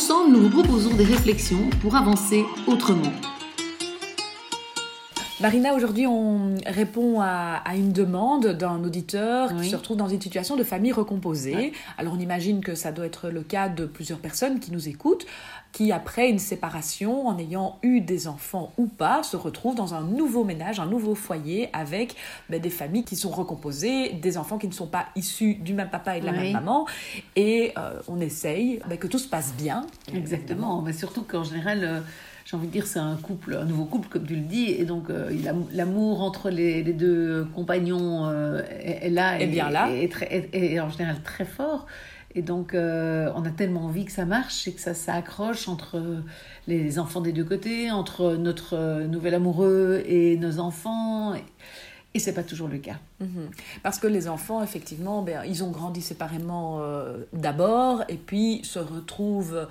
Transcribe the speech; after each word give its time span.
Ensemble, 0.00 0.32
nous 0.32 0.48
vous 0.48 0.62
proposons 0.62 0.94
des 0.94 1.04
réflexions 1.04 1.68
pour 1.82 1.94
avancer 1.94 2.46
autrement. 2.66 3.12
Marina, 5.40 5.72
aujourd'hui, 5.72 6.06
on 6.06 6.54
répond 6.66 7.20
à, 7.22 7.62
une 7.74 7.92
demande 7.92 8.48
d'un 8.48 8.84
auditeur 8.84 9.56
qui 9.56 9.70
se 9.70 9.76
retrouve 9.76 9.96
dans 9.96 10.08
une 10.08 10.20
situation 10.20 10.54
de 10.54 10.64
famille 10.64 10.92
recomposée. 10.92 11.72
Alors, 11.96 12.12
on 12.14 12.20
imagine 12.20 12.60
que 12.60 12.74
ça 12.74 12.92
doit 12.92 13.06
être 13.06 13.30
le 13.30 13.42
cas 13.42 13.70
de 13.70 13.86
plusieurs 13.86 14.18
personnes 14.18 14.60
qui 14.60 14.70
nous 14.70 14.88
écoutent, 14.88 15.24
qui, 15.72 15.92
après 15.92 16.28
une 16.28 16.38
séparation, 16.38 17.26
en 17.26 17.38
ayant 17.38 17.78
eu 17.82 18.02
des 18.02 18.28
enfants 18.28 18.72
ou 18.76 18.86
pas, 18.86 19.22
se 19.22 19.36
retrouvent 19.36 19.74
dans 19.74 19.94
un 19.94 20.02
nouveau 20.02 20.44
ménage, 20.44 20.78
un 20.78 20.86
nouveau 20.86 21.14
foyer 21.14 21.70
avec 21.72 22.16
ben, 22.50 22.60
des 22.60 22.68
familles 22.68 23.04
qui 23.04 23.16
sont 23.16 23.30
recomposées, 23.30 24.10
des 24.10 24.36
enfants 24.36 24.58
qui 24.58 24.68
ne 24.68 24.74
sont 24.74 24.88
pas 24.88 25.06
issus 25.16 25.54
du 25.54 25.72
même 25.72 25.88
papa 25.88 26.18
et 26.18 26.20
de 26.20 26.26
la 26.26 26.32
même 26.32 26.52
maman. 26.52 26.86
Et 27.36 27.72
euh, 27.78 27.98
on 28.08 28.20
essaye 28.20 28.80
ben, 28.86 28.98
que 28.98 29.06
tout 29.06 29.18
se 29.18 29.28
passe 29.28 29.54
bien. 29.54 29.86
Exactement, 30.12 30.82
mais 30.82 30.92
surtout 30.92 31.22
qu'en 31.22 31.44
général... 31.44 31.80
Euh, 31.82 32.00
j'ai 32.50 32.56
envie 32.56 32.66
de 32.66 32.72
dire, 32.72 32.86
c'est 32.86 32.98
un 32.98 33.14
couple, 33.14 33.54
un 33.54 33.64
nouveau 33.64 33.84
couple, 33.84 34.08
comme 34.08 34.26
tu 34.26 34.34
le 34.34 34.40
dis, 34.40 34.70
et 34.70 34.84
donc 34.84 35.08
euh, 35.08 35.30
l'amour 35.72 36.20
entre 36.20 36.50
les, 36.50 36.82
deux 36.82 37.46
compagnons 37.54 38.26
euh, 38.26 38.62
est, 38.80 39.08
là, 39.08 39.38
et, 39.38 39.46
bien 39.46 39.70
là, 39.70 39.88
et, 39.92 40.80
en 40.80 40.90
général 40.90 41.22
très 41.22 41.44
fort. 41.44 41.86
Et 42.34 42.42
donc, 42.42 42.74
euh, 42.74 43.30
on 43.36 43.44
a 43.44 43.50
tellement 43.50 43.84
envie 43.84 44.04
que 44.04 44.10
ça 44.10 44.24
marche 44.24 44.66
et 44.66 44.72
que 44.72 44.80
ça 44.80 44.94
s'accroche 44.94 45.68
entre 45.68 46.02
les 46.66 46.98
enfants 46.98 47.20
des 47.20 47.32
deux 47.32 47.44
côtés, 47.44 47.92
entre 47.92 48.34
notre 48.34 49.04
nouvel 49.04 49.34
amoureux 49.34 50.02
et 50.06 50.36
nos 50.36 50.58
enfants. 50.58 51.34
Et, 51.34 51.44
et 52.14 52.18
c'est 52.18 52.34
pas 52.34 52.42
toujours 52.42 52.66
le 52.66 52.78
cas. 52.78 52.98
Mhm. 53.20 53.50
Parce 53.84 54.00
que 54.00 54.08
les 54.08 54.28
enfants, 54.28 54.62
effectivement, 54.62 55.22
ben, 55.22 55.42
ils 55.46 55.62
ont 55.62 55.70
grandi 55.70 56.02
séparément 56.02 56.82
d'abord 57.32 58.02
et 58.08 58.16
puis 58.16 58.60
se 58.64 58.80
retrouvent 58.80 59.68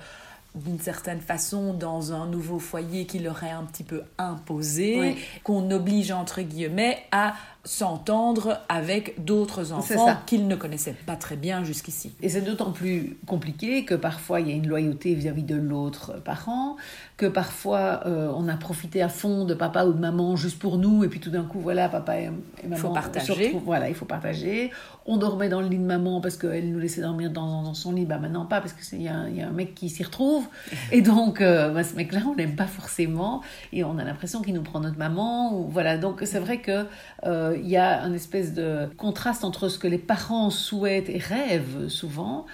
d'une 0.54 0.80
certaine 0.80 1.20
façon 1.20 1.74
dans 1.74 2.12
un 2.12 2.26
nouveau 2.26 2.58
foyer 2.58 3.06
qui 3.06 3.18
leur 3.20 3.42
est 3.44 3.50
un 3.50 3.64
petit 3.64 3.84
peu 3.84 4.02
imposé, 4.18 5.16
qu'on 5.44 5.70
oblige 5.70 6.10
entre 6.10 6.42
guillemets 6.42 6.98
à 7.12 7.34
s'entendre 7.64 8.58
avec 8.70 9.22
d'autres 9.22 9.72
enfants 9.72 10.16
qu'ils 10.24 10.48
ne 10.48 10.56
connaissaient 10.56 10.96
pas 11.04 11.16
très 11.16 11.36
bien 11.36 11.62
jusqu'ici. 11.62 12.12
Et 12.22 12.30
c'est 12.30 12.40
d'autant 12.40 12.72
plus 12.72 13.18
compliqué 13.26 13.84
que 13.84 13.94
parfois 13.94 14.40
il 14.40 14.48
y 14.48 14.52
a 14.52 14.54
une 14.54 14.66
loyauté 14.66 15.14
vis-à-vis 15.14 15.42
de 15.42 15.56
l'autre 15.56 16.22
parent, 16.24 16.76
que 17.18 17.26
parfois 17.26 18.00
euh, 18.06 18.32
on 18.34 18.48
a 18.48 18.56
profité 18.56 19.02
à 19.02 19.10
fond 19.10 19.44
de 19.44 19.52
papa 19.52 19.84
ou 19.84 19.92
de 19.92 19.98
maman 19.98 20.36
juste 20.36 20.58
pour 20.58 20.78
nous, 20.78 21.04
et 21.04 21.08
puis 21.08 21.20
tout 21.20 21.30
d'un 21.30 21.44
coup, 21.44 21.60
voilà, 21.60 21.90
papa 21.90 22.18
et, 22.18 22.30
maman 22.64 22.76
faut 22.76 22.94
partager. 22.94 23.54
voilà, 23.64 23.90
il 23.90 23.94
faut 23.94 24.06
partager. 24.06 24.70
On 25.04 25.18
dormait 25.18 25.48
dans 25.50 25.60
le 25.60 25.68
lit 25.68 25.78
de 25.78 25.84
maman 25.84 26.20
parce 26.20 26.36
qu'elle 26.36 26.70
nous 26.70 26.78
laissait 26.78 27.02
dormir 27.02 27.30
dans, 27.30 27.74
son 27.74 27.92
lit, 27.92 28.06
bah 28.06 28.18
maintenant 28.18 28.46
pas, 28.46 28.60
parce 28.60 28.72
qu'il 28.72 29.02
y, 29.02 29.08
a 29.08 29.14
un 29.14 29.50
mec 29.50 29.74
qui 29.74 29.90
s'y 29.90 30.02
retrouve. 30.02 30.46
Et 30.92 31.02
donc, 31.02 31.40
euh, 31.40 31.70
bah, 31.70 31.84
ce 31.84 31.94
mec-là, 31.94 32.20
on 32.26 32.34
l'aime 32.34 32.56
pas 32.56 32.66
forcément, 32.66 33.42
et 33.72 33.84
on 33.84 33.98
a 33.98 34.04
l'impression 34.04 34.40
qu'il 34.40 34.54
nous 34.54 34.62
prend 34.62 34.80
notre 34.80 34.98
maman. 34.98 35.54
Ou, 35.54 35.68
voilà, 35.68 35.98
donc 35.98 36.22
c'est 36.24 36.38
vrai 36.38 36.58
que... 36.58 36.86
Euh, 37.24 37.49
il 37.54 37.68
y 37.68 37.76
a 37.76 38.02
un 38.02 38.12
espèce 38.12 38.54
de 38.54 38.88
contraste 38.96 39.44
entre 39.44 39.68
ce 39.68 39.78
que 39.78 39.88
les 39.88 39.98
parents 39.98 40.50
souhaitent 40.50 41.08
et 41.08 41.18
rêvent 41.18 41.88
souvent 41.88 42.46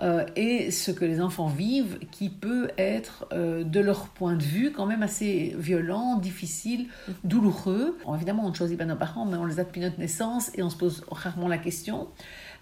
euh, 0.00 0.24
et 0.36 0.70
ce 0.70 0.90
que 0.90 1.04
les 1.04 1.20
enfants 1.20 1.48
vivent 1.48 1.98
qui 2.10 2.28
peut 2.30 2.70
être 2.78 3.26
euh, 3.32 3.62
de 3.62 3.80
leur 3.80 4.08
point 4.08 4.34
de 4.34 4.42
vue 4.42 4.72
quand 4.72 4.86
même 4.86 5.02
assez 5.02 5.54
violent, 5.58 6.16
difficile, 6.16 6.86
douloureux. 7.24 7.98
évidemment, 8.14 8.46
on 8.46 8.50
ne 8.50 8.54
choisit 8.54 8.78
pas 8.78 8.84
nos 8.84 8.96
parents, 8.96 9.26
mais 9.26 9.36
on 9.36 9.44
les 9.44 9.60
a 9.60 9.64
depuis 9.64 9.80
notre 9.80 9.98
naissance 9.98 10.50
et 10.56 10.62
on 10.62 10.70
se 10.70 10.76
pose 10.76 11.04
rarement 11.10 11.48
la 11.48 11.58
question 11.58 12.08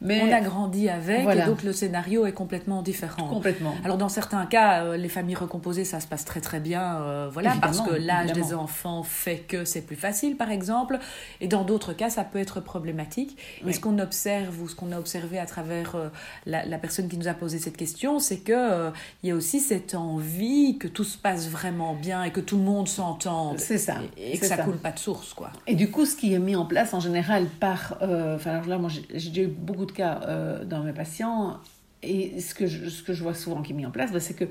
on 0.03 0.33
a 0.33 0.41
grandi 0.41 0.89
avec, 0.89 1.29
et 1.29 1.47
donc 1.47 1.63
le 1.63 1.73
scénario 1.73 2.27
est 2.27 2.33
complètement 2.33 2.83
différent. 2.83 3.29
Complètement. 3.29 3.75
Alors 3.85 3.99
dans 3.99 4.09
certains 4.09 4.47
cas, 4.47 4.85
euh, 4.85 4.97
les 4.97 5.09
familles 5.09 5.35
recomposées, 5.35 5.85
ça 5.85 6.01
se 6.01 6.07
passe 6.07 6.25
très 6.25 6.41
très 6.41 6.61
bien, 6.61 7.01
euh, 7.01 7.29
voilà, 7.31 7.55
parce 7.61 7.81
que 7.81 7.95
l'âge 7.95 8.33
des 8.33 8.55
enfants 8.55 9.03
fait 9.03 9.39
que 9.39 9.65
c'est 9.65 9.83
plus 9.83 9.97
facile, 9.97 10.37
par 10.37 10.51
exemple. 10.51 10.99
Et 11.41 11.49
dans 11.49 11.65
d'autres 11.65 11.93
cas, 11.93 12.11
ça 12.11 12.25
peut 12.25 12.39
être 12.39 12.61
problématique. 12.61 13.37
Et 13.67 13.73
ce 13.73 13.81
qu'on 13.81 13.99
observe 13.99 14.61
ou 14.63 14.69
ce 14.69 14.75
qu'on 14.75 14.93
a 14.93 14.99
observé 14.99 15.39
à 15.39 15.47
travers 15.47 15.95
euh, 15.95 16.09
la, 16.47 16.79
personne 16.79 17.09
qui 17.09 17.17
nous 17.21 17.29
a 17.29 17.35
posé 17.35 17.59
cette 17.59 17.77
question, 17.77 18.19
c'est 18.19 18.39
que 18.39 18.91
il 19.23 19.29
y 19.29 19.33
a 19.33 19.35
aussi 19.35 19.61
cette 19.61 19.95
envie 19.95 20.79
que 20.79 20.89
tout 20.89 21.05
se 21.05 21.19
passe 21.19 21.49
vraiment 21.49 21.95
bien 21.95 22.25
et 22.25 22.31
que 22.31 22.41
tout 22.41 22.57
le 22.57 22.65
monde 22.65 22.89
s'entende. 22.89 23.59
C'est 23.59 23.79
ça. 23.79 23.97
Et, 24.17 24.39
que 24.39 24.47
ça, 24.47 24.59
coule 24.59 24.79
pas 24.79 24.93
de 24.93 24.99
source, 24.99 25.35
quoi. 25.35 25.51
Et 25.67 25.75
du 25.75 25.91
coup, 25.91 26.07
ce 26.07 26.17
qui 26.17 26.33
est 26.33 26.39
mis 26.39 26.57
en 26.57 26.67
place 26.67 26.95
en 26.95 27.01
général 27.01 27.47
par, 27.61 27.99
enfin 28.01 28.63
là, 28.67 28.79
moi 28.79 28.91
j'ai 29.15 29.43
eu 29.43 29.47
beaucoup 29.47 29.87
de 29.87 29.93
cas 29.93 30.21
euh, 30.27 30.65
dans 30.65 30.83
mes 30.83 30.93
patients. 30.93 31.59
Et 32.03 32.41
ce 32.41 32.55
que 32.55 32.67
je, 32.67 32.89
ce 32.89 33.03
que 33.03 33.13
je 33.13 33.23
vois 33.23 33.35
souvent 33.35 33.63
qui 33.63 33.73
est 33.73 33.77
mis 33.77 33.85
en 33.85 33.91
place, 33.91 34.11
bah, 34.13 34.21
c'est 34.21 34.35
que, 34.35 34.47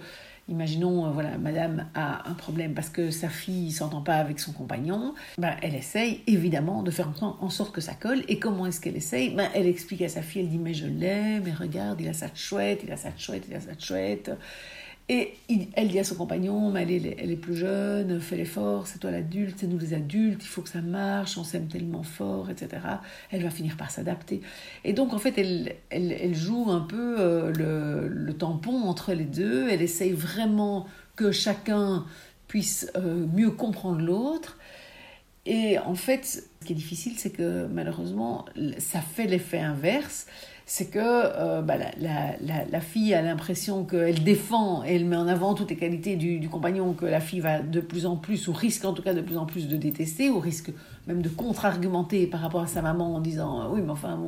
imaginons, 0.50 1.06
euh, 1.06 1.10
voilà, 1.12 1.38
madame 1.38 1.88
a 1.96 2.30
un 2.30 2.34
problème 2.34 2.74
parce 2.74 2.90
que 2.90 3.12
sa 3.12 3.30
fille 3.30 3.72
s'entend 3.72 4.02
pas 4.02 4.16
avec 4.16 4.40
son 4.40 4.52
compagnon, 4.52 5.14
bah, 5.38 5.56
elle 5.62 5.76
essaye 5.76 6.22
évidemment 6.28 6.84
de 6.84 6.92
faire 6.92 7.12
en 7.22 7.50
sorte 7.50 7.74
que 7.74 7.82
ça 7.82 7.94
colle. 7.94 8.24
Et 8.28 8.40
comment 8.40 8.66
est-ce 8.66 8.82
qu'elle 8.82 8.98
essaye? 8.98 9.34
Bah, 9.34 9.50
Elle 9.54 9.68
explique 9.68 10.02
à 10.02 10.10
sa 10.10 10.22
fille, 10.22 10.42
elle 10.42 10.50
dit 10.50 10.58
Mais 10.58 10.74
je 10.74 10.88
l'aime, 10.88 11.44
mais 11.46 11.54
regarde, 11.54 12.02
il 12.02 12.08
a 12.08 12.12
de 12.12 12.36
chouette, 12.36 12.82
il 12.84 12.92
a 12.92 12.96
de 12.96 13.20
chouette, 13.20 13.44
il 13.48 13.56
a 13.56 13.60
de 13.60 13.82
chouette. 13.82 14.32
Et 15.12 15.34
elle 15.74 15.88
dit 15.88 15.97
à 15.97 16.03
son 16.03 16.14
compagnon, 16.14 16.70
mais 16.70 16.84
elle 16.84 17.31
est, 17.31 17.36
plus 17.36 17.56
jeune, 17.56 18.20
fais 18.20 18.38
l'effort, 18.38 18.86
c'est 18.86 19.00
toi 19.00 19.09
l'adulte, 19.09 19.58
c'est 19.59 19.66
nous 19.66 19.80
les 19.80 19.96
adultes, 19.96 20.44
il 20.44 20.47
faut 20.47 20.62
que 20.62 20.70
ça 20.70 20.81
marche, 20.81 21.36
on 21.36 21.44
s'aime 21.44 21.68
tellement 21.68 22.03
fort, 22.03 22.52
etc. 22.52 22.84
Elle 23.31 23.42
va 23.42 23.50
finir 23.50 23.75
par 23.75 23.90
s'adapter. 23.90 24.42
Et 24.84 24.94
donc, 24.94 25.14
en 25.14 25.18
fait, 25.18 25.34
elle, 25.40 26.36
joue 26.36 26.69
un 26.69 26.81
peu 26.81 27.16
euh, 27.19 27.52
le, 27.52 28.08
le, 28.08 28.34
tampon 28.34 28.84
entre 28.84 29.14
les 29.14 29.25
deux. 29.25 29.68
Elle 29.69 29.81
essaye 29.81 30.12
vraiment 30.12 30.86
que 31.16 31.31
chacun 31.31 32.06
puisse 32.48 32.92
euh, 32.96 33.25
mieux 33.34 33.50
comprendre 33.50 34.02
l'autre. 34.02 34.59
Et 35.48 35.80
en 35.80 35.96
fait, 35.96 36.25
ce 36.62 36.66
qui 36.66 36.74
est 36.74 36.75
difficile, 36.75 37.14
c'est 37.18 37.31
que 37.31 37.66
malheureusement, 37.66 38.46
ça 38.78 39.02
fait 39.02 39.25
l'effet 39.25 39.59
inverse 39.59 40.28
c'est 40.72 40.85
que 40.85 41.00
euh, 41.02 41.63
bah, 41.63 41.78
la, 42.00 42.80
fille 42.80 43.16
a 43.16 43.24
l'impression 43.24 43.85
qu'elle 43.85 44.24
défend 44.24 44.84
elle 44.84 45.03
met 45.03 45.16
en 45.16 45.28
avant 45.28 45.56
toutes 45.56 45.72
les 45.72 45.75
qualités 45.75 46.16
du, 46.16 46.47
compagnon 46.47 46.94
que 46.94 47.07
la 47.07 47.19
fille 47.19 47.40
va 47.40 47.59
de 47.59 47.81
plus 47.81 48.06
en 48.06 48.16
plus, 48.16 48.47
ou 48.47 48.53
risque 48.53 48.85
en 48.85 48.94
tout 48.94 49.02
cas 49.02 49.16
de 49.16 49.22
plus 49.22 49.38
en 49.38 49.47
plus 49.47 49.68
de 49.68 49.75
détester, 49.78 50.30
ou 50.30 50.40
risque 50.40 50.72
même 51.07 51.24
de 51.24 51.30
contre-argumenter 51.30 52.28
par 52.28 52.41
rapport 52.41 52.62
à 52.62 52.68
sa 52.68 52.84
maman 52.84 53.16
en 53.16 53.19
disant 53.19 53.72
oui 53.74 53.81
mais 53.84 53.90
enfin 53.90 54.19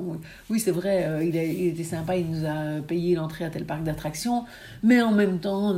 oui, 0.50 0.60
c'est 0.60 0.72
vrai 0.72 1.06
euh, 1.06 1.24
il, 1.24 1.36
était 1.38 1.84
sympa 1.84 2.18
il 2.18 2.32
nous 2.32 2.44
a 2.44 2.82
payé 2.82 3.14
l'entrée 3.14 3.46
à 3.46 3.52
tel 3.52 3.66
parc 3.66 3.84
d'attractions 3.84 4.46
mais 4.82 5.00
en 5.00 5.12
même 5.12 5.38
temps 5.38 5.78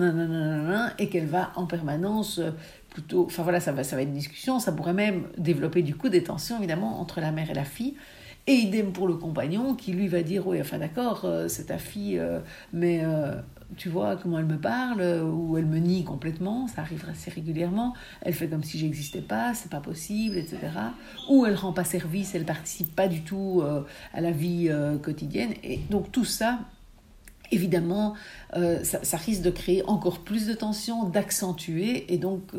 et 0.98 1.10
qu'elle 1.10 1.28
va 1.28 1.52
en 1.58 1.66
permanence 1.66 2.40
euh, 2.40 2.52
plutôt 2.90 3.26
enfin 3.26 3.44
voilà 3.44 3.60
ça 3.60 3.74
va 3.74 3.84
ça 3.84 3.98
va 3.98 4.04
être 4.04 4.08
une 4.08 4.14
discussion 4.14 4.60
ça 4.60 4.72
pourrait 4.72 4.94
même 4.94 5.24
développer 5.38 5.82
du 5.82 5.94
coup 5.94 6.08
des 6.08 6.24
tensions 6.24 6.58
évidemment 6.58 7.02
entre 7.02 7.20
la 7.20 7.34
mère 7.34 7.52
et 7.52 7.54
la 7.54 7.66
fille 7.66 7.96
et 8.46 8.54
idem 8.54 8.92
pour 8.92 9.08
le 9.08 9.16
compagnon 9.16 9.74
qui 9.74 9.94
lui 9.94 10.08
va 10.08 10.22
dire 10.22 10.48
Oui, 10.48 10.60
enfin 10.60 10.78
d'accord, 10.78 11.22
euh, 11.24 11.48
c'est 11.48 11.66
ta 11.66 11.78
fille, 11.78 12.20
euh, 12.20 12.40
mais 12.74 13.02
euh, 13.04 13.36
tu 13.78 13.90
vois 13.90 14.18
comment 14.18 14.38
elle 14.38 14.46
me 14.46 14.58
parle, 14.58 15.02
ou 15.02 15.58
elle 15.58 15.66
me 15.66 15.78
nie 15.78 16.04
complètement, 16.04 16.68
ça 16.68 16.82
arrive 16.82 17.06
assez 17.10 17.32
régulièrement. 17.32 17.94
Elle 18.22 18.34
fait 18.34 18.48
comme 18.48 18.64
si 18.64 18.78
j'existais 18.78 19.22
pas, 19.22 19.54
c'est 19.54 19.72
pas 19.72 19.80
possible, 19.80 20.38
etc. 20.38 20.58
Ou 21.30 21.46
elle 21.46 21.56
rend 21.56 21.74
pas 21.74 21.84
service, 21.86 22.36
elle 22.36 22.46
participe 22.46 22.94
pas 22.96 23.08
du 23.08 23.22
tout 23.22 23.64
à 24.14 24.22
la 24.22 24.32
vie 24.32 24.70
quotidienne. 25.02 25.54
Et 25.64 25.80
donc 25.90 26.12
tout 26.12 26.26
ça, 26.26 26.60
évidemment, 27.54 28.14
ça, 28.84 29.18
risque 29.18 29.42
de 29.42 29.50
créer 29.50 29.84
encore 29.88 30.20
plus 30.20 30.46
de 30.48 30.54
tensions, 30.54 31.04
d'accentuer, 31.06 32.12
et 32.14 32.18
donc 32.18 32.52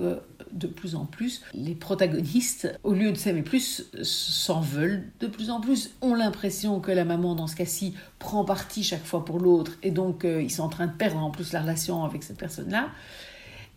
de 0.54 0.66
plus 0.66 0.94
en 0.94 1.04
plus, 1.04 1.42
les 1.52 1.74
protagonistes, 1.74 2.78
au 2.84 2.94
lieu 2.94 3.12
de 3.12 3.16
s'aimer 3.16 3.42
plus, 3.42 3.90
s'en 4.02 4.60
veulent 4.60 5.10
de 5.20 5.26
plus 5.26 5.50
en 5.50 5.60
plus, 5.60 5.90
ont 6.00 6.14
l'impression 6.14 6.80
que 6.80 6.92
la 6.92 7.04
maman, 7.04 7.34
dans 7.34 7.46
ce 7.46 7.56
cas-ci, 7.56 7.94
prend 8.18 8.44
parti 8.44 8.82
chaque 8.82 9.04
fois 9.04 9.24
pour 9.24 9.38
l'autre, 9.38 9.72
et 9.82 9.90
donc 9.90 10.24
euh, 10.24 10.42
ils 10.42 10.50
sont 10.50 10.62
en 10.62 10.68
train 10.68 10.86
de 10.86 10.92
perdre 10.92 11.18
en 11.18 11.30
plus 11.30 11.52
la 11.52 11.60
relation 11.60 12.04
avec 12.04 12.22
cette 12.22 12.38
personne-là. 12.38 12.88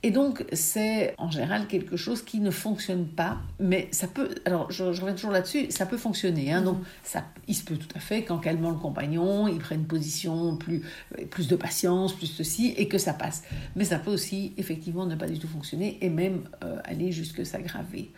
Et 0.03 0.11
donc, 0.11 0.45
c'est 0.53 1.15
en 1.17 1.31
général 1.31 1.67
quelque 1.67 1.97
chose 1.97 2.21
qui 2.21 2.39
ne 2.39 2.51
fonctionne 2.51 3.07
pas, 3.07 3.39
mais 3.59 3.87
ça 3.91 4.07
peut, 4.07 4.29
alors 4.45 4.71
je, 4.71 4.83
reviens 4.83 5.13
toujours 5.13 5.31
là-dessus, 5.31 5.71
ça 5.71 5.87
peut 5.87 5.97
fonctionner. 5.97 6.53
Hein, 6.53 6.61
Donc, 6.61 6.77
ça, 7.03 7.25
il 7.47 7.55
se 7.55 7.63
peut 7.63 7.75
tout 7.75 7.87
à 7.95 7.99
fait 7.99 8.23
qu'en 8.23 8.37
calmant 8.37 8.69
le 8.69 8.77
compagnon, 8.77 9.47
il 9.47 9.57
prenne 9.57 9.81
une 9.81 9.87
position 9.87 10.55
plus, 10.55 10.83
plus 11.31 11.47
de 11.47 11.55
patience, 11.55 12.13
plus 12.13 12.27
ceci, 12.27 12.75
et 12.77 12.87
que 12.87 12.99
ça 12.99 13.13
passe. 13.13 13.43
Mais 13.75 13.85
ça 13.85 13.97
peut 13.97 14.11
aussi, 14.11 14.53
effectivement, 14.57 15.07
ne 15.07 15.15
pas 15.15 15.27
du 15.27 15.39
tout 15.39 15.47
fonctionner 15.47 15.97
et 16.01 16.09
même 16.09 16.43
euh, 16.63 16.77
aller 16.85 17.11
jusque 17.11 17.43
s'aggraver. 17.43 18.11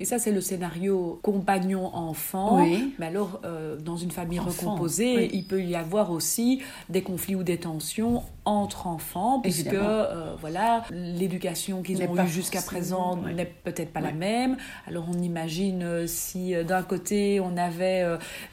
Et 0.00 0.04
ça, 0.04 0.18
c'est 0.18 0.32
le 0.32 0.40
scénario 0.40 1.20
compagnon-enfant. 1.22 2.66
Mais 2.98 3.06
alors, 3.06 3.40
euh, 3.44 3.76
dans 3.76 3.96
une 3.96 4.10
famille 4.10 4.40
recomposée, 4.40 5.30
il 5.32 5.44
peut 5.44 5.62
y 5.62 5.76
avoir 5.76 6.10
aussi 6.10 6.60
des 6.88 7.02
conflits 7.02 7.36
ou 7.36 7.44
des 7.44 7.58
tensions 7.58 8.24
entre 8.44 8.86
enfants, 8.86 9.40
puisque 9.40 9.72
euh, 9.72 10.34
voilà, 10.40 10.84
l'éducation 10.90 11.82
qu'ils 11.82 12.02
ont 12.02 12.16
eue 12.16 12.28
jusqu'à 12.28 12.62
présent 12.62 13.16
n'est 13.16 13.46
peut-être 13.46 13.92
pas 13.92 14.00
la 14.00 14.12
même. 14.12 14.56
Alors 14.86 15.06
on 15.08 15.20
imagine 15.20 15.82
euh, 15.82 16.06
si 16.06 16.54
d'un 16.64 16.82
côté 16.82 17.40
on 17.40 17.56
avait 17.56 18.04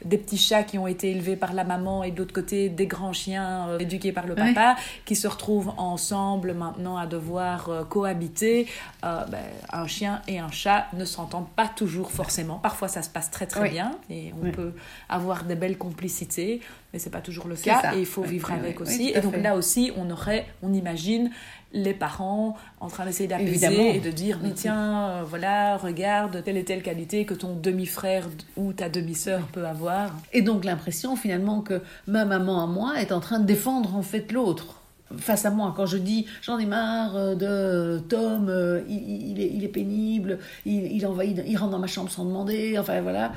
des 0.04 0.18
petits 0.18 0.38
chats 0.38 0.62
qui 0.62 0.78
ont 0.78 0.86
été 0.86 1.10
élevés 1.10 1.36
par 1.36 1.52
la 1.52 1.64
maman 1.64 2.04
et 2.04 2.10
de 2.10 2.18
l'autre 2.18 2.32
côté 2.32 2.68
des 2.68 2.86
grands 2.86 3.12
chiens 3.12 3.78
éduqués 3.78 4.12
par 4.12 4.26
le 4.26 4.34
papa, 4.34 4.76
qui 5.04 5.16
se 5.16 5.28
retrouvent 5.28 5.72
ensemble 5.76 6.54
maintenant 6.54 6.96
à 6.96 7.06
devoir 7.06 7.86
cohabiter, 7.88 8.66
ben, 9.02 9.26
un 9.72 9.86
chien 9.86 10.22
et 10.28 10.38
un 10.38 10.50
chat 10.50 10.86
ne 10.94 11.04
s'entendent 11.04 11.50
pas 11.50 11.68
toujours 11.68 12.12
forcément. 12.12 12.56
Parfois, 12.56 12.88
ça 12.88 13.02
se 13.02 13.10
passe 13.10 13.30
très 13.30 13.46
très 13.46 13.68
bien 13.68 13.92
et 14.10 14.32
on 14.42 14.50
peut 14.50 14.72
avoir 15.08 15.44
des 15.44 15.54
belles 15.54 15.78
complicités, 15.78 16.60
mais 16.92 16.98
c'est 16.98 17.10
pas 17.10 17.20
toujours 17.20 17.48
le 17.48 17.56
cas 17.56 17.94
et 17.94 18.00
il 18.00 18.06
faut 18.06 18.22
vivre 18.22 18.52
avec 18.52 18.80
aussi. 18.80 19.12
et 19.14 19.20
donc 19.20 19.36
là 19.36 19.56
aussi, 19.56 19.81
on 19.96 20.10
aurait, 20.10 20.46
on 20.62 20.72
imagine 20.72 21.30
les 21.72 21.94
parents 21.94 22.54
en 22.80 22.88
train 22.88 23.06
d'essayer 23.06 23.28
d'apaiser 23.28 23.96
et 23.96 24.00
de 24.00 24.10
dire 24.10 24.38
mais 24.42 24.50
tiens 24.50 25.08
euh, 25.08 25.22
voilà 25.26 25.78
regarde 25.78 26.44
telle 26.44 26.58
et 26.58 26.64
telle 26.64 26.82
qualité 26.82 27.24
que 27.24 27.32
ton 27.32 27.56
demi-frère 27.56 28.28
ou 28.56 28.74
ta 28.74 28.90
demi-sœur 28.90 29.46
peut 29.46 29.64
avoir 29.66 30.14
et 30.34 30.42
donc 30.42 30.66
l'impression 30.66 31.16
finalement 31.16 31.62
que 31.62 31.80
ma 32.06 32.26
maman 32.26 32.62
à 32.62 32.66
moi 32.66 33.00
est 33.00 33.10
en 33.10 33.20
train 33.20 33.40
de 33.40 33.46
défendre 33.46 33.96
en 33.96 34.02
fait 34.02 34.32
l'autre 34.32 34.82
face 35.18 35.44
à 35.44 35.50
moi. 35.50 35.72
Quand 35.76 35.86
je 35.86 35.98
dis 35.98 36.26
j'en 36.42 36.58
ai 36.58 36.66
marre 36.66 37.16
euh, 37.16 37.34
de 37.34 37.98
Tom, 38.00 38.48
euh, 38.48 38.80
il, 38.88 39.64
est, 39.64 39.68
pénible, 39.68 40.38
il, 40.64 41.06
envahit, 41.06 41.42
il 41.46 41.56
rentre 41.56 41.72
dans 41.72 41.78
ma 41.78 41.86
chambre 41.86 42.10
sans 42.10 42.24
demander, 42.24 42.78
enfin 42.78 43.00
voilà. 43.00 43.32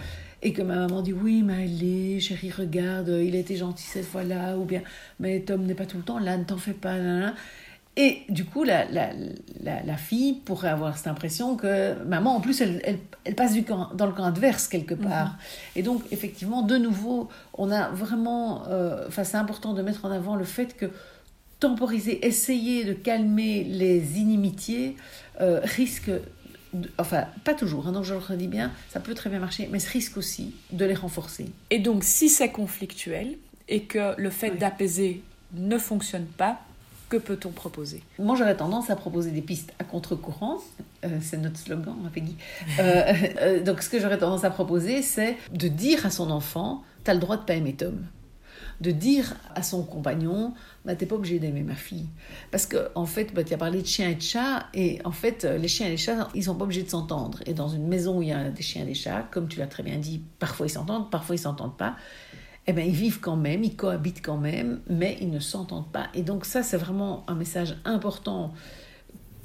Et 0.45 0.53
que 0.53 0.61
ma 0.61 0.75
maman 0.75 1.01
dit 1.01 1.11
oui, 1.11 1.41
mais 1.41 1.63
allez, 1.63 2.19
chérie, 2.19 2.51
regarde, 2.51 3.09
il 3.09 3.35
a 3.35 3.39
été 3.39 3.55
gentil 3.55 3.83
cette 3.83 4.05
fois-là, 4.05 4.57
ou 4.57 4.63
bien 4.63 4.83
mais 5.19 5.39
Tom 5.39 5.65
n'est 5.65 5.73
pas 5.73 5.87
tout 5.87 5.97
le 5.97 6.03
temps 6.03 6.19
là, 6.19 6.37
ne 6.37 6.43
t'en 6.43 6.57
fais 6.57 6.73
pas. 6.73 7.33
Et 7.97 8.23
du 8.29 8.45
coup, 8.45 8.63
la, 8.63 8.85
la, 8.91 9.09
la, 9.63 9.97
fille 9.97 10.33
pourrait 10.33 10.67
avoir 10.67 10.97
cette 10.97 11.07
impression 11.07 11.55
que 11.55 11.93
maman, 12.03 12.35
en 12.35 12.41
plus, 12.41 12.59
elle, 12.59 12.99
elle, 13.23 13.35
passe 13.35 13.53
du 13.53 13.63
camp, 13.63 13.89
dans 13.95 14.05
le 14.05 14.11
camp 14.11 14.25
adverse 14.25 14.67
quelque 14.67 14.93
part. 14.93 15.29
Mhm. 15.29 15.37
Et 15.77 15.81
donc, 15.81 16.03
effectivement, 16.11 16.61
de 16.61 16.77
nouveau, 16.77 17.29
on 17.53 17.71
a 17.71 17.89
vraiment, 17.89 18.67
euh, 18.67 19.05
enfin, 19.07 19.23
c'est 19.23 19.37
important 19.37 19.73
de 19.73 19.81
mettre 19.81 20.05
en 20.05 20.11
avant 20.11 20.35
le 20.35 20.43
fait 20.43 20.75
que 20.75 20.91
temporiser, 21.61 22.25
essayer 22.27 22.83
de 22.83 22.93
calmer 22.93 23.63
les 23.63 24.19
inimitiés 24.19 24.97
euh, 25.39 25.61
risque, 25.63 26.11
enfin 26.97 27.25
pas 27.43 27.53
toujours, 27.53 27.87
hein, 27.87 27.91
donc 27.91 28.03
je 28.03 28.13
le 28.13 28.19
redis 28.19 28.47
bien, 28.47 28.71
ça 28.89 28.99
peut 28.99 29.13
très 29.13 29.29
bien 29.29 29.39
marcher, 29.39 29.69
mais 29.71 29.79
ce 29.79 29.89
risque 29.89 30.17
aussi 30.17 30.53
de 30.71 30.85
les 30.85 30.93
renforcer. 30.93 31.47
Et 31.69 31.79
donc 31.79 32.03
si 32.03 32.29
c'est 32.29 32.49
conflictuel 32.49 33.37
et 33.67 33.83
que 33.83 34.19
le 34.19 34.29
fait 34.29 34.51
d'apaiser 34.51 35.21
ne 35.53 35.77
fonctionne 35.77 36.25
pas, 36.25 36.59
que 37.09 37.17
peut-on 37.17 37.51
proposer? 37.51 38.01
Moi, 38.17 38.35
j'aurais 38.35 38.57
tendance 38.57 38.89
à 38.89 38.95
proposer 38.95 39.31
des 39.31 39.41
pistes 39.41 39.73
à 39.79 39.83
contre-courant. 39.83 40.57
Euh, 41.03 41.19
c'est 41.21 41.37
notre 41.37 41.59
slogan, 41.59 41.95
hein, 42.03 42.09
Peggy. 42.13 42.35
Euh, 42.79 43.63
donc, 43.63 43.81
ce 43.81 43.89
que 43.89 43.99
j'aurais 43.99 44.17
tendance 44.17 44.43
à 44.43 44.49
proposer, 44.49 45.01
c'est 45.01 45.37
de 45.51 45.67
dire 45.67 46.05
à 46.05 46.09
son 46.09 46.31
enfant 46.31 46.83
Tu 47.03 47.11
as 47.11 47.13
le 47.13 47.19
droit 47.19 47.37
de 47.37 47.43
pas 47.43 47.53
aimer 47.53 47.73
Tom 47.73 48.03
de 48.81 48.91
dire 48.91 49.35
à 49.53 49.63
son 49.63 49.83
compagnon 49.83 50.53
bah, 50.83 50.95
T'es 50.95 51.05
pas 51.05 51.15
obligé 51.15 51.39
d'aimer 51.39 51.63
ma 51.63 51.75
fille. 51.75 52.07
Parce 52.51 52.65
qu'en 52.65 52.79
en 52.95 53.05
fait, 53.05 53.33
bah, 53.33 53.43
tu 53.43 53.53
as 53.53 53.57
parlé 53.57 53.81
de 53.81 53.87
chiens 53.87 54.09
et 54.09 54.15
de 54.15 54.21
chats, 54.21 54.67
et 54.73 54.99
en 55.05 55.11
fait, 55.11 55.43
les 55.43 55.67
chiens 55.67 55.87
et 55.87 55.91
les 55.91 55.97
chats, 55.97 56.29
ils 56.35 56.43
sont 56.43 56.55
pas 56.55 56.65
obligés 56.65 56.83
de 56.83 56.89
s'entendre. 56.89 57.39
Et 57.45 57.53
dans 57.53 57.69
une 57.69 57.87
maison 57.87 58.19
où 58.19 58.21
il 58.21 58.29
y 58.29 58.33
a 58.33 58.49
des 58.49 58.63
chiens 58.63 58.83
et 58.83 58.85
des 58.85 58.93
chats, 58.93 59.27
comme 59.31 59.47
tu 59.47 59.59
l'as 59.59 59.67
très 59.67 59.83
bien 59.83 59.97
dit, 59.97 60.21
parfois 60.39 60.65
ils 60.65 60.71
s'entendent, 60.71 61.09
parfois 61.09 61.35
ils 61.35 61.39
s'entendent 61.39 61.77
pas. 61.77 61.95
Eh 62.67 62.73
bien, 62.73 62.83
ils 62.83 62.95
vivent 62.95 63.19
quand 63.19 63.35
même, 63.35 63.63
ils 63.63 63.75
cohabitent 63.75 64.23
quand 64.23 64.37
même, 64.37 64.81
mais 64.89 65.17
ils 65.21 65.29
ne 65.29 65.39
s'entendent 65.39 65.91
pas. 65.91 66.07
Et 66.15 66.23
donc 66.23 66.45
ça, 66.45 66.63
c'est 66.63 66.77
vraiment 66.77 67.23
un 67.27 67.35
message 67.35 67.77
important 67.85 68.53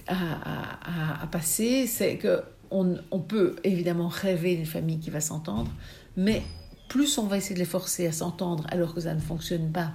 à, 0.06 1.26
passer, 1.30 1.86
c'est 1.86 2.16
que 2.16 2.42
on, 2.70 2.96
on, 3.10 3.20
peut 3.20 3.56
évidemment 3.62 4.08
rêver 4.08 4.56
d'une 4.56 4.66
famille 4.66 4.98
qui 4.98 5.10
va 5.10 5.20
s'entendre, 5.20 5.70
mais 6.16 6.42
plus 6.90 7.18
on 7.18 7.26
va 7.26 7.38
essayer 7.38 7.54
de 7.54 7.60
les 7.60 7.64
forcer 7.64 8.06
à 8.08 8.12
s'entendre 8.12 8.66
alors 8.68 8.94
que 8.94 9.00
ça 9.00 9.14
ne 9.14 9.20
fonctionne 9.20 9.70
pas, 9.70 9.92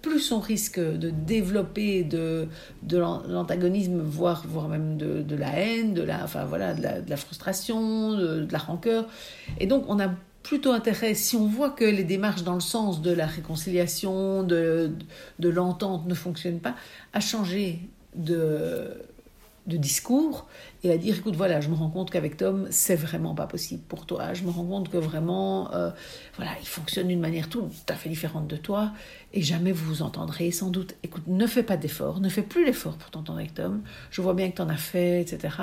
plus 0.00 0.30
on 0.30 0.38
risque 0.38 0.78
de 0.78 1.10
développer 1.10 2.04
de, 2.04 2.48
l'antagonisme, 2.88 4.00
voire, 4.00 4.44
voire 4.46 4.68
même 4.68 4.96
de, 4.96 5.36
la 5.36 5.58
haine, 5.58 5.92
de 5.92 6.02
la, 6.02 6.22
enfin, 6.22 6.44
voilà, 6.44 6.72
de, 6.72 7.10
la, 7.10 7.16
frustration, 7.16 8.12
de, 8.12 8.46
la 8.48 8.58
rancœur. 8.58 9.06
Et 9.58 9.66
donc 9.66 9.86
on 9.88 9.98
a 9.98 10.08
plutôt 10.44 10.70
intérêt, 10.70 11.14
si 11.14 11.34
on 11.34 11.48
voit 11.48 11.70
que 11.70 11.84
les 11.84 12.04
démarches 12.04 12.44
dans 12.44 12.54
le 12.54 12.60
sens 12.60 13.02
de 13.02 13.10
la 13.10 13.26
réconciliation, 13.26 14.44
de 14.44 14.92
l'entente 15.40 16.06
ne 16.06 16.14
fonctionnent 16.14 16.60
pas, 16.60 16.76
à 17.12 17.18
changer 17.18 17.80
de 18.14 18.92
de 19.66 19.76
discours 19.76 20.46
et 20.84 20.92
à 20.92 20.96
dire 20.96 21.18
écoute 21.18 21.34
voilà 21.34 21.60
je 21.60 21.68
me 21.68 21.74
rends 21.74 21.90
compte 21.90 22.10
qu'avec 22.10 22.36
Tom 22.36 22.68
c'est 22.70 22.94
vraiment 22.94 23.34
pas 23.34 23.46
possible 23.46 23.82
pour 23.88 24.06
toi. 24.06 24.32
Je 24.32 24.44
me 24.44 24.50
rends 24.50 24.64
compte 24.64 24.90
que 24.90 24.96
vraiment 24.96 25.72
euh, 25.74 25.90
voilà 26.36 26.52
il 26.60 26.68
fonctionne 26.68 27.08
d'une 27.08 27.20
manière 27.20 27.48
tout 27.48 27.68
à 27.88 27.94
fait 27.94 28.08
différente 28.08 28.46
de 28.46 28.56
toi 28.56 28.92
et 29.32 29.42
jamais 29.42 29.72
vous 29.72 29.84
vous 29.86 30.02
entendrez 30.02 30.50
sans 30.52 30.70
doute. 30.70 30.94
Écoute 31.02 31.24
ne 31.26 31.46
fais 31.46 31.64
pas 31.64 31.76
d'effort 31.76 32.20
ne 32.20 32.28
fais 32.28 32.42
plus 32.42 32.64
l'effort 32.64 32.96
pour 32.96 33.10
t'entendre 33.10 33.38
avec 33.40 33.54
Tom. 33.54 33.82
Je 34.10 34.22
vois 34.22 34.34
bien 34.34 34.50
que 34.50 34.56
tu 34.56 34.62
en 34.62 34.68
as 34.68 34.76
fait 34.76 35.20
etc 35.20 35.56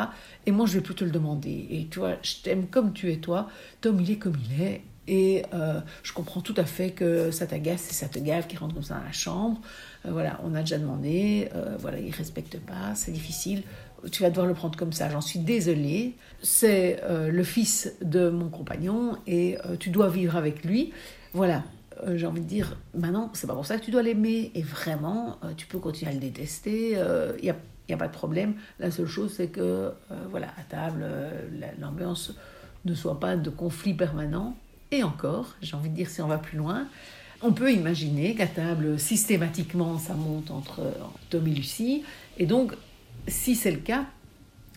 et 0.45 0.51
moi 0.51 0.65
je 0.65 0.73
vais 0.73 0.81
plus 0.81 0.95
te 0.95 1.05
le 1.05 1.11
demander. 1.11 1.67
Et 1.69 1.87
tu 1.89 1.99
vois 1.99 2.15
je 2.21 2.35
t'aime 2.43 2.67
comme 2.67 2.91
tu 2.93 3.11
es 3.11 3.17
toi. 3.17 3.47
Tom 3.81 3.99
il 4.01 4.11
est 4.11 4.17
comme 4.17 4.35
il 4.51 4.61
est. 4.61 4.81
Et 5.05 5.43
euh, 5.53 5.81
je 6.01 6.13
comprends 6.13 6.39
tout 6.39 6.53
à 6.55 6.63
fait 6.63 6.91
que 6.91 7.29
ça 7.29 7.45
t'agace 7.45 7.89
et 7.89 7.93
ça 7.93 8.07
te 8.07 8.19
gave 8.19 8.47
qu'il 8.47 8.57
rentre 8.57 8.73
comme 8.73 8.83
ça 8.83 8.95
dans 8.95 9.03
la 9.03 9.11
chambre. 9.11 9.59
Euh, 10.05 10.11
voilà, 10.11 10.39
on 10.45 10.55
a 10.55 10.61
déjà 10.61 10.77
demandé, 10.77 11.49
voilà, 11.79 11.99
il 11.99 12.11
respecte 12.11 12.57
pas, 12.59 12.95
c'est 12.95 13.11
difficile 13.11 13.63
tu 14.11 14.21
vas 14.21 14.29
devoir 14.29 14.47
le 14.47 14.53
prendre 14.53 14.77
comme 14.77 14.93
ça, 14.93 15.09
j'en 15.09 15.21
suis 15.21 15.39
désolée. 15.39 16.15
C'est 16.41 17.01
euh, 17.03 17.31
le 17.31 17.43
fils 17.43 17.93
de 18.01 18.29
mon 18.29 18.49
compagnon 18.49 19.17
et 19.27 19.57
euh, 19.65 19.75
tu 19.77 19.89
dois 19.89 20.09
vivre 20.09 20.35
avec 20.35 20.63
lui. 20.63 20.91
Voilà, 21.33 21.63
euh, 22.05 22.17
j'ai 22.17 22.25
envie 22.25 22.41
de 22.41 22.47
dire, 22.47 22.77
maintenant, 22.93 23.29
c'est 23.33 23.47
pas 23.47 23.53
pour 23.53 23.65
ça 23.65 23.77
que 23.77 23.85
tu 23.85 23.91
dois 23.91 24.03
l'aimer. 24.03 24.51
Et 24.55 24.61
vraiment, 24.61 25.39
tu 25.57 25.67
peux 25.67 25.79
continuer 25.79 26.11
à 26.11 26.13
le 26.13 26.19
détester, 26.19 26.91
il 26.91 27.43
n'y 27.43 27.49
a, 27.49 27.55
a, 27.89 27.97
pas 27.97 28.07
de 28.07 28.13
problème. 28.13 28.55
La 28.79 28.91
seule 28.91 29.07
chose, 29.07 29.33
c'est 29.35 29.47
que, 29.47 29.91
voilà, 30.29 30.47
à 30.57 30.63
table, 30.63 31.05
l'ambiance 31.79 32.33
ne 32.85 32.93
soit 32.93 33.19
pas 33.19 33.35
de 33.35 33.49
conflit 33.49 33.93
permanent. 33.93 34.55
Et 34.91 35.03
encore, 35.03 35.55
j'ai 35.61 35.75
envie 35.75 35.89
de 35.89 35.95
dire, 35.95 36.09
si 36.09 36.21
on 36.21 36.27
va 36.27 36.37
plus 36.37 36.57
loin, 36.57 36.87
on 37.41 37.51
peut 37.51 37.71
imaginer 37.71 38.35
qu'à 38.35 38.47
table, 38.47 38.99
systématiquement, 38.99 39.97
ça 39.97 40.13
monte 40.13 40.51
entre 40.51 40.81
Tom 41.29 41.47
et 41.47 41.51
Lucie. 41.51 42.03
Et 42.37 42.45
donc, 42.45 42.73
si 43.27 43.55
c'est 43.55 43.71
le 43.71 43.77
cas, 43.77 44.05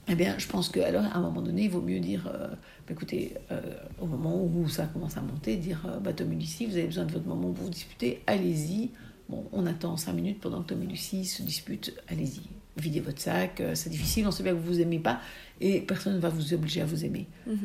eh 0.09 0.15
bien, 0.15 0.39
je 0.39 0.47
pense 0.47 0.69
qu'à 0.69 0.89
un 0.89 1.21
moment 1.21 1.43
donné, 1.43 1.65
il 1.65 1.71
vaut 1.71 1.81
mieux 1.81 1.99
dire, 1.99 2.31
euh, 2.33 2.49
bah, 2.49 2.93
écoutez, 2.93 3.35
euh, 3.51 3.61
au 4.01 4.07
moment 4.07 4.45
où 4.45 4.69
ça 4.69 4.87
commence 4.87 5.17
à 5.17 5.21
monter, 5.21 5.57
dire, 5.57 5.83
euh, 5.87 5.99
bah, 5.99 6.13
Tom 6.13 6.33
et 6.33 6.37
Lucie, 6.37 6.67
vous 6.67 6.77
avez 6.77 6.87
besoin 6.87 7.05
de 7.05 7.13
votre 7.13 7.27
moment 7.27 7.51
pour 7.51 7.65
vous 7.65 7.71
disputer, 7.71 8.23
allez-y. 8.27 8.91
Bon, 9.29 9.45
on 9.53 9.67
attend 9.67 9.97
cinq 9.97 10.13
minutes 10.13 10.41
pendant 10.41 10.63
que 10.63 10.69
Tom 10.69 10.83
et 10.85 10.87
Lucie 10.87 11.25
se 11.25 11.43
disputent, 11.43 11.93
allez-y. 12.09 12.43
Videz 12.77 13.01
votre 13.01 13.21
sac, 13.21 13.61
c'est 13.75 13.91
difficile, 13.91 14.27
on 14.27 14.31
sait 14.31 14.43
bien 14.43 14.53
que 14.53 14.59
vous 14.59 14.75
vous 14.75 14.81
aimez 14.81 15.01
pas, 15.01 15.21
et 15.61 15.81
personne 15.81 16.15
ne 16.15 16.21
va 16.21 16.29
vous 16.29 16.55
obliger 16.55 16.83
à 16.83 16.85
vous 16.85 17.05
aimer. 17.05 17.27
Mm-hmm. 17.49 17.57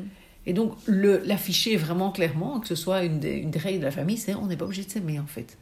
Et 0.47 0.53
donc, 0.53 0.75
l'afficher 0.87 1.75
vraiment 1.75 2.11
clairement, 2.11 2.59
que 2.59 2.67
ce 2.67 2.75
soit 2.75 3.03
une 3.03 3.19
des, 3.19 3.33
une 3.33 3.51
des 3.51 3.59
règles 3.59 3.79
de 3.79 3.85
la 3.85 3.91
famille, 3.91 4.17
c'est 4.17 4.33
on 4.33 4.47
n'est 4.47 4.57
pas 4.57 4.65
obligé 4.65 4.83
de 4.83 4.89
s'aimer, 4.89 5.19
en 5.19 5.27
fait. 5.27 5.57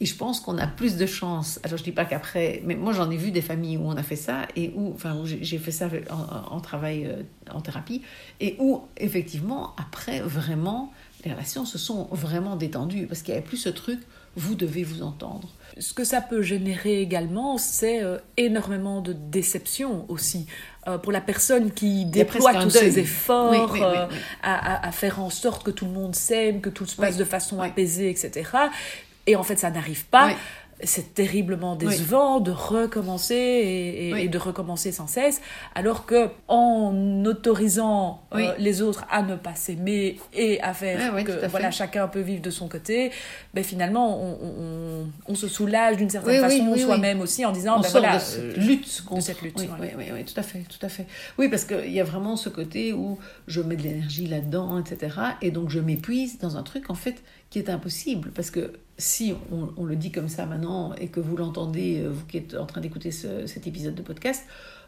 Et 0.00 0.06
je 0.06 0.16
pense 0.16 0.40
qu'on 0.40 0.58
a 0.58 0.66
plus 0.66 0.96
de 0.96 1.06
chance. 1.06 1.60
Alors 1.62 1.78
je 1.78 1.84
dis 1.84 1.92
pas 1.92 2.04
qu'après, 2.04 2.62
mais 2.64 2.74
moi 2.74 2.92
j'en 2.92 3.10
ai 3.10 3.16
vu 3.16 3.30
des 3.30 3.40
familles 3.40 3.76
où 3.76 3.86
on 3.86 3.96
a 3.96 4.02
fait 4.02 4.16
ça 4.16 4.46
et 4.56 4.72
où, 4.74 4.92
enfin, 4.94 5.16
où 5.16 5.26
j'ai 5.26 5.58
fait 5.58 5.70
ça 5.70 5.88
en, 6.50 6.60
travail 6.60 7.06
euh, 7.06 7.22
en 7.52 7.60
thérapie 7.60 8.02
et 8.40 8.56
où 8.58 8.82
effectivement 8.96 9.74
après 9.76 10.20
vraiment 10.20 10.92
les 11.24 11.32
relations 11.32 11.64
se 11.64 11.78
sont 11.78 12.08
vraiment 12.10 12.56
détendues 12.56 13.06
parce 13.06 13.22
qu'il 13.22 13.32
n'y 13.32 13.38
avait 13.38 13.46
plus 13.46 13.58
ce 13.58 13.68
truc 13.68 14.00
vous 14.34 14.54
devez 14.54 14.82
vous 14.82 15.02
entendre. 15.02 15.48
Ce 15.78 15.92
que 15.92 16.04
ça 16.04 16.20
peut 16.20 16.42
générer 16.42 17.00
également, 17.02 17.58
c'est 17.58 18.02
euh, 18.02 18.18
énormément 18.36 19.00
de 19.02 19.12
déception 19.12 20.06
aussi. 20.08 20.46
Euh, 20.88 20.98
pour 20.98 21.12
la 21.12 21.20
personne 21.20 21.70
qui 21.70 22.06
déploie 22.06 22.54
tous 22.62 22.70
ses 22.70 22.98
efforts 22.98 23.76
à, 24.42 24.86
à, 24.86 24.92
faire 24.92 25.20
en 25.20 25.30
sorte 25.30 25.62
que 25.62 25.70
tout 25.70 25.84
le 25.84 25.92
monde 25.92 26.14
s'aime, 26.14 26.60
que 26.60 26.70
tout 26.70 26.86
se 26.86 26.96
passe 26.96 27.16
de 27.16 27.24
façon 27.24 27.60
apaisée, 27.60 28.10
etc 28.10 28.42
et 29.26 29.36
en 29.36 29.42
fait 29.42 29.56
ça 29.56 29.70
n'arrive 29.70 30.04
pas, 30.06 30.34
c'est 30.84 31.14
terriblement 31.14 31.76
décevant 31.76 32.40
de 32.40 32.50
recommencer 32.50 33.34
et, 33.34 34.28
de 34.28 34.38
recommencer 34.38 34.92
sans 34.92 35.06
cesse, 35.06 35.40
alors 35.74 36.06
que 36.06 36.28
en 36.48 37.24
autorisant 37.24 38.22
euh, 38.34 38.52
les 38.58 38.82
autres 38.82 39.04
à 39.10 39.22
ne 39.22 39.36
pas 39.36 39.54
s'aimer 39.54 40.18
et 40.32 40.60
à 40.60 40.72
faire 40.74 41.14
que 41.24 41.46
voilà 41.48 41.70
chacun 41.70 42.08
peut 42.08 42.20
vivre 42.20 42.42
de 42.42 42.50
son 42.50 42.68
côté, 42.68 43.10
ben 43.54 43.62
finalement 43.62 44.20
on, 44.22 45.06
on, 45.26 45.34
se 45.34 45.48
soulage 45.48 45.96
d'une 45.96 46.10
certaine 46.10 46.40
façon 46.40 46.76
soi-même 46.76 47.20
aussi 47.20 47.44
en 47.44 47.52
disant 47.52 47.78
on 47.78 47.80
ben 47.80 47.88
voilà 47.88 48.14
de 48.16 48.20
cette 48.20 48.56
lutte 48.56 49.04
contre 49.06 49.22
cette 49.22 49.42
lutte. 49.42 49.58
Oui, 49.58 49.86
oui, 50.12 50.24
tout 50.24 50.38
à 50.38 50.42
fait, 50.42 50.60
tout 50.60 50.84
à 50.84 50.88
fait. 50.88 51.06
Oui, 51.38 51.48
parce 51.48 51.64
qu'il 51.64 51.92
y 51.92 52.00
a 52.00 52.04
vraiment 52.04 52.36
ce 52.36 52.48
côté 52.48 52.92
où 52.92 53.18
je 53.46 53.60
mets 53.60 53.76
de 53.76 53.82
l'énergie 53.82 54.26
là-dedans, 54.26 54.78
etc. 54.78 55.16
Et 55.42 55.50
donc 55.50 55.70
je 55.70 55.80
m'épuise 55.80 56.38
dans 56.38 56.56
un 56.56 56.62
truc 56.62 56.90
en 56.90 56.94
fait 56.94 57.22
qui 57.50 57.58
est 57.58 57.68
impossible 57.68 58.30
parce 58.34 58.50
que 58.50 58.72
si 58.98 59.34
on, 59.50 59.84
le 59.84 59.96
dit 59.96 60.12
comme 60.12 60.28
ça 60.28 60.46
maintenant 60.46 60.94
et 60.94 61.08
que 61.08 61.20
vous 61.20 61.36
l'entendez, 61.36 62.00
euh, 62.00 62.10
vous 62.10 62.24
qui 62.26 62.38
êtes 62.38 62.54
en 62.54 62.66
train 62.66 62.80
d'écouter 62.80 63.10
cet 63.10 63.66
épisode 63.66 63.94
de 63.94 64.02
podcast, 64.02 64.44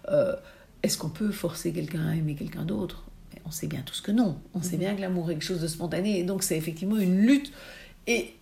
euh, 0.09 0.37
est-ce 0.83 0.99
qu'on 0.99 1.09
peut 1.09 1.31
forcer 1.31 1.73
quelqu'un 1.73 2.07
à 2.09 2.15
aimer 2.15 2.35
quelqu'un 2.35 2.65
d'autre? 2.65 3.05
On 3.47 3.51
sait 3.51 3.67
bien 3.67 3.83
tous 3.85 4.01
que 4.01 4.13
non. 4.13 4.39
On 4.55 4.63
sait 4.63 4.77
mhm. 4.77 4.81
bien 4.81 4.95
que 4.95 5.01
l'amour 5.01 5.31
est 5.31 5.35
quelque 5.35 5.43
chose 5.43 5.61
de 5.61 5.67
spontané. 5.67 6.19
Et 6.19 6.25
donc 6.25 6.43
c'est 6.43 6.57
effectivement 6.57 6.97
une 6.97 7.27
lutte. 7.27 7.53
Et 8.07 8.35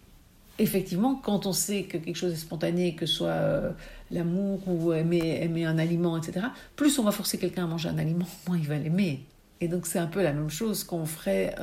effectivement, 0.59 1.15
quand 1.15 1.47
on 1.47 1.53
sait 1.53 1.85
que 1.85 1.99
quelque 1.99 2.17
chose 2.17 2.33
est 2.33 2.37
spontané, 2.37 2.95
que 2.95 3.07
ce 3.07 3.15
soit 3.15 3.29
euh, 3.29 3.71
l'amour 4.11 4.61
ou 4.69 4.93
aimer, 4.93 5.41
aimer 5.43 5.65
un 5.65 5.79
aliment, 5.79 6.17
etc., 6.17 6.47
plus 6.77 6.99
on 6.99 7.05
va 7.05 7.13
forcer 7.13 7.39
quelqu'un 7.39 7.65
à 7.65 7.67
manger 7.67 7.89
un 7.89 7.99
aliment, 7.99 8.27
moins 8.47 8.59
il 8.59 8.67
va 8.67 8.79
l'aimer. 8.79 9.25
Et 9.61 9.69
donc 9.69 9.87
c'est 9.87 10.01
un 10.01 10.07
peu 10.07 10.23
la 10.23 10.33
même 10.33 10.51
chose 10.51 10.83
qu'on 10.83 11.07
ferait 11.07 11.55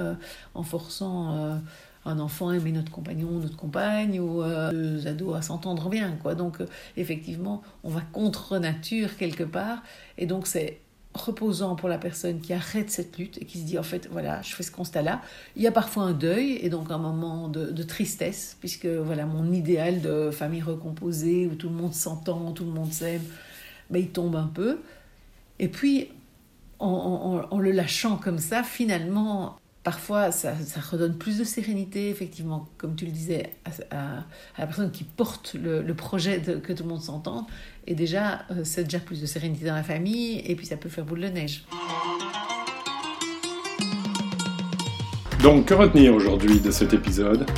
en 0.56 0.64
forçant 0.64 1.60
un 2.06 2.20
enfant 2.20 2.52
aimer 2.52 2.72
notre 2.72 2.92
compagnon, 2.92 3.32
notre 3.32 3.58
compagne, 3.58 4.20
ou 4.20 4.42
euh, 4.42 4.72
deux 4.72 5.08
ados 5.08 5.36
à 5.36 5.42
s'entendre 5.42 5.90
bien. 5.90 6.18
Quoi. 6.22 6.36
Donc, 6.36 6.62
euh, 6.62 6.66
effectivement, 6.98 7.62
on 7.84 7.90
va 7.90 8.02
contre 8.02 8.58
nature 8.58 9.18
quelque 9.18 9.44
part. 9.44 9.84
Et 10.18 10.26
donc, 10.26 10.48
c'est 10.48 10.80
reposant 11.14 11.76
pour 11.76 11.90
la 11.90 11.98
personne 11.98 12.40
qui 12.40 12.54
arrête 12.54 12.90
cette 12.92 13.18
lutte 13.18 13.42
et 13.42 13.46
qui 13.46 13.60
se 13.60 13.66
dit, 13.66 13.78
en 13.78 13.84
fait, 13.84 14.08
voilà, 14.12 14.42
je 14.42 14.54
fais 14.54 14.64
ce 14.64 14.72
constat-là. 14.72 15.22
Il 15.56 15.62
y 15.62 15.68
a 15.68 15.72
parfois 15.72 16.04
un 16.04 16.14
deuil 16.14 16.60
et 16.62 16.70
donc 16.70 16.92
un 16.92 16.98
moment 16.98 17.50
de, 17.50 17.84
tristesse, 17.84 18.56
puisque, 18.60 18.86
voilà, 18.86 19.26
mon 19.26 19.52
idéal 19.52 20.02
de 20.02 20.32
famille 20.32 20.62
recomposée, 20.62 21.48
où 21.48 21.56
tout 21.56 21.70
le 21.70 21.76
monde 21.76 21.94
s'entend, 21.94 22.52
tout 22.54 22.66
le 22.66 22.72
monde 22.72 22.94
s'aime, 22.94 23.24
ben, 23.90 24.00
il 24.00 24.10
tombe 24.10 24.36
un 24.36 24.48
peu. 24.48 24.80
Et 25.58 25.68
puis, 25.68 26.10
en, 26.80 27.60
le 27.60 27.72
lâchant 27.72 28.16
comme 28.16 28.40
ça, 28.40 28.64
finalement, 28.64 29.58
parfois, 29.84 30.32
ça, 30.32 30.54
redonne 30.92 31.18
plus 31.18 31.38
de 31.38 31.44
sérénité, 31.44 32.10
effectivement, 32.10 32.68
comme 32.78 32.96
tu 32.96 33.06
le 33.06 33.12
disais, 33.12 33.52
à, 33.92 34.26
la 34.58 34.68
personne 34.68 34.92
qui 34.92 35.04
porte 35.04 35.56
le, 35.56 35.94
projet 35.94 36.42
que 36.42 36.74
tout 36.74 36.84
le 36.84 36.90
monde 36.90 37.02
s'entende. 37.02 37.46
Et 37.88 37.96
déjà, 37.96 38.46
euh, 38.52 38.64
c'est 38.64 38.84
déjà 38.84 39.00
plus 39.00 39.22
de 39.22 39.26
sérénité 39.26 39.66
dans 39.66 39.76
la 39.76 39.84
famille, 39.84 40.42
et 40.46 40.56
puis 40.56 40.66
ça 40.66 40.78
peut 40.78 40.90
faire 40.90 41.06
boule 41.06 41.22
de 41.22 41.28
neige. 41.28 41.66
Donc, 45.42 45.68
que 45.68 45.74
retenir 45.74 46.14
aujourd'hui 46.14 46.60
de 46.60 46.72
cet 46.72 46.94
épisode? 46.94 47.50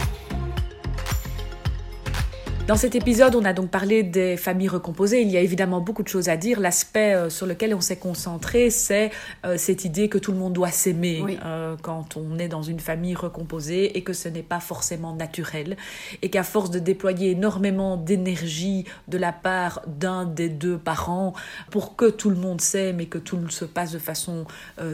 Dans 2.71 2.77
cet 2.77 2.95
épisode, 2.95 3.35
on 3.35 3.43
a 3.43 3.51
donc 3.51 3.69
parlé 3.69 4.01
des 4.01 4.37
familles 4.37 4.69
recomposées. 4.69 5.21
Il 5.21 5.29
y 5.29 5.35
a 5.35 5.41
évidemment 5.41 5.81
beaucoup 5.81 6.03
de 6.03 6.07
choses 6.07 6.29
à 6.29 6.37
dire. 6.37 6.61
L'aspect 6.61 7.13
euh, 7.13 7.29
sur 7.29 7.45
lequel 7.45 7.75
on 7.75 7.81
s'est 7.81 7.97
concentré, 7.97 8.69
c'est 8.69 9.11
euh, 9.45 9.57
cette 9.57 9.83
idée 9.83 10.07
que 10.07 10.17
tout 10.17 10.31
le 10.31 10.37
monde 10.37 10.53
doit 10.53 10.71
s'aimer 10.71 11.37
euh, 11.43 11.75
quand 11.81 12.15
on 12.15 12.39
est 12.39 12.47
dans 12.47 12.61
une 12.61 12.79
famille 12.79 13.13
recomposée 13.13 13.97
et 13.97 14.03
que 14.03 14.13
ce 14.13 14.29
n'est 14.29 14.41
pas 14.41 14.61
forcément 14.61 15.13
naturel. 15.13 15.75
Et 16.21 16.29
qu'à 16.29 16.43
force 16.43 16.71
de 16.71 16.79
déployer 16.79 17.31
énormément 17.31 17.97
d'énergie 17.97 18.85
de 19.09 19.17
la 19.17 19.33
part 19.33 19.81
d'un 19.85 20.23
des 20.23 20.47
deux 20.47 20.77
parents 20.77 21.33
pour 21.71 21.97
que 21.97 22.09
tout 22.09 22.29
le 22.29 22.37
monde 22.37 22.61
s'aime 22.61 23.01
et 23.01 23.07
que 23.07 23.17
tout 23.17 23.49
se 23.49 23.65
passe 23.65 23.91
de 23.91 23.99
façon 23.99 24.45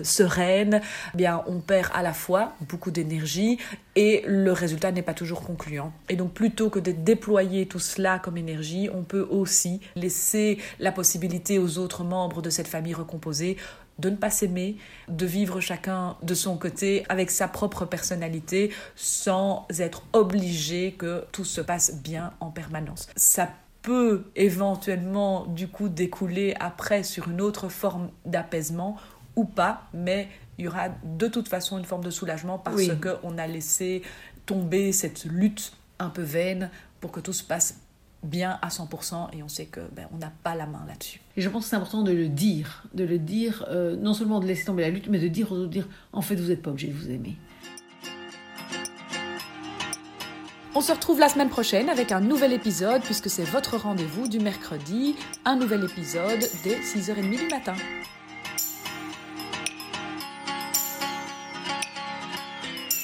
sereine, 0.01 0.81
eh 1.13 1.17
bien 1.17 1.43
on 1.46 1.60
perd 1.60 1.91
à 1.93 2.01
la 2.01 2.13
fois 2.13 2.53
beaucoup 2.67 2.89
d'énergie 2.89 3.60
et 3.98 4.24
le 4.27 4.51
résultat 4.51 4.92
n'est 4.92 5.01
pas 5.01 5.16
toujours 5.16 5.42
concluant. 5.42 5.92
Et 6.08 6.16
donc 6.16 6.32
plutôt 6.32 6.70
que 6.70 6.77
de 6.77 6.92
déployer 6.92 7.66
tout 7.66 7.80
cela 7.80 8.20
comme 8.20 8.38
énergie, 8.38 8.89
on 8.94 9.01
peut 9.01 9.27
aussi 9.27 9.82
laisser 9.96 10.60
la 10.80 10.92
possibilité 10.92 11.58
aux 11.58 11.80
autres 11.80 12.04
membres 12.04 12.44
de 12.44 12.51
cette 12.51 12.68
famille 12.68 12.94
recomposée 12.94 13.58
de 13.98 14.12
ne 14.12 14.16
pas 14.16 14.30
s'aimer, 14.30 14.77
de 15.08 15.25
vivre 15.25 15.60
chacun 15.60 16.16
de 16.22 16.36
son 16.36 16.58
côté 16.58 17.06
avec 17.10 17.32
sa 17.32 17.48
propre 17.48 17.86
personnalité 17.86 18.72
sans 18.96 19.66
être 19.80 20.04
obligé 20.13 20.92
que 20.92 21.25
tout 21.32 21.46
se 21.46 21.62
passe 21.62 21.96
bien 21.96 22.34
en 22.39 22.51
permanence. 22.51 23.10
Ça 23.16 23.50
peut 23.82 24.25
éventuellement 24.36 25.48
du 25.48 25.68
coup 25.68 25.89
découler 25.89 26.54
après 26.60 27.01
sur 27.01 27.30
une 27.30 27.42
autre 27.42 27.68
forme 27.68 28.12
d'apaisement 28.25 28.98
ou 29.36 29.46
pas, 29.46 29.88
mais 29.92 30.27
il 30.57 30.65
y 30.65 30.67
aura 30.67 30.89
de 31.03 31.27
toute 31.27 31.47
façon 31.47 31.77
une 31.77 31.85
forme 31.85 32.03
de 32.03 32.09
soulagement 32.09 32.57
parce 32.57 32.87
qu'on 33.01 33.37
a 33.37 33.47
laissé 33.47 34.01
tomber 34.45 34.91
cette 34.91 35.25
lutte 35.25 35.73
un 35.99 36.09
peu 36.09 36.21
vaine 36.21 36.69
pour 36.99 37.11
que 37.11 37.19
tout 37.19 37.33
se 37.33 37.43
passe 37.43 37.79
bien 38.23 38.57
à 38.61 38.69
100% 38.69 39.29
et 39.33 39.43
on 39.43 39.47
sait 39.47 39.65
que 39.65 39.81
ben, 39.95 40.07
on 40.13 40.17
n'a 40.17 40.31
pas 40.43 40.55
la 40.55 40.65
main 40.65 40.83
là-dessus. 40.87 41.21
Et 41.35 41.41
je 41.41 41.49
pense 41.49 41.65
que 41.65 41.69
c'est 41.69 41.75
important 41.75 42.01
de 42.01 42.11
le 42.11 42.27
dire, 42.29 42.83
de 42.93 43.03
le 43.03 43.19
dire, 43.19 43.65
euh, 43.69 43.95
non 43.95 44.13
seulement 44.13 44.39
de 44.39 44.47
laisser 44.47 44.65
tomber 44.65 44.81
la 44.81 44.89
lutte, 44.89 45.07
mais 45.07 45.19
de 45.19 45.27
dire 45.27 45.51
aux 45.51 45.55
autres, 45.55 45.69
dire, 45.69 45.87
en 46.13 46.21
fait, 46.21 46.35
vous 46.35 46.49
n'êtes 46.49 46.61
pas 46.61 46.71
obligé 46.71 46.87
de 46.87 46.93
vous 46.93 47.09
aimer. 47.09 47.37
On 50.73 50.81
se 50.81 50.91
retrouve 50.91 51.19
la 51.19 51.29
semaine 51.29 51.49
prochaine 51.49 51.89
avec 51.89 52.11
un 52.11 52.19
nouvel 52.19 52.53
épisode, 52.53 53.01
puisque 53.01 53.29
c'est 53.29 53.43
votre 53.43 53.77
rendez-vous 53.77 54.27
du 54.27 54.39
mercredi, 54.39 55.15
un 55.45 55.55
nouvel 55.55 55.83
épisode 55.83 56.39
dès 56.63 56.79
6h30 56.79 57.29
du 57.29 57.47
matin. 57.49 57.75